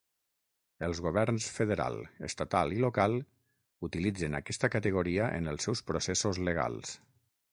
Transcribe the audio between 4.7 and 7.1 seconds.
categoria en els seus processos legals.